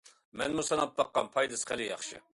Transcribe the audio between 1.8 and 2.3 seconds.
ياخشى.